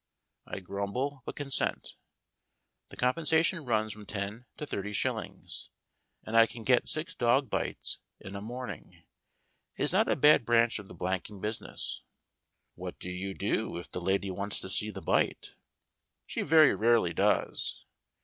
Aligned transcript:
I 0.47 0.61
grumble, 0.61 1.21
but 1.27 1.35
consent. 1.35 1.89
The 2.89 2.97
compensation 2.97 3.65
runs 3.65 3.93
from 3.93 4.07
ten 4.07 4.47
to 4.57 4.65
thirty 4.65 4.93
shillings, 4.93 5.69
and 6.23 6.35
I 6.35 6.47
can 6.47 6.63
get 6.63 6.89
six 6.89 7.13
dog 7.13 7.51
bites 7.51 7.99
in 8.19 8.35
a 8.35 8.41
morning. 8.41 9.03
It 9.77 9.83
is 9.83 9.93
not 9.93 10.09
a 10.09 10.15
bad 10.15 10.43
branch 10.43 10.79
of 10.79 10.87
the 10.87 10.95
blanking 10.95 11.39
business." 11.39 12.01
"What 12.73 12.97
do 12.97 13.11
you 13.11 13.35
do, 13.35 13.77
if 13.77 13.91
the 13.91 14.01
lady 14.01 14.31
wants 14.31 14.59
to 14.61 14.71
see 14.71 14.89
the 14.89 15.03
bite?" 15.03 15.53
"She 16.25 16.41
very 16.41 16.73
rarely 16.73 17.13
does. 17.13 17.85